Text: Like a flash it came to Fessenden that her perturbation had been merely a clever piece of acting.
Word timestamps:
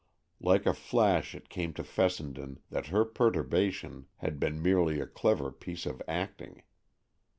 Like 0.39 0.65
a 0.65 0.73
flash 0.73 1.35
it 1.35 1.47
came 1.47 1.73
to 1.75 1.83
Fessenden 1.83 2.59
that 2.71 2.87
her 2.87 3.05
perturbation 3.05 4.07
had 4.15 4.39
been 4.39 4.59
merely 4.59 4.99
a 4.99 5.05
clever 5.05 5.51
piece 5.51 5.85
of 5.85 6.01
acting. 6.07 6.63